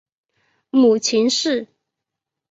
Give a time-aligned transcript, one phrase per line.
[0.71, 1.67] 母秦氏。